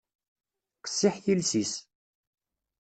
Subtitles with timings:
[0.83, 1.73] Qessiḥ yiles-is.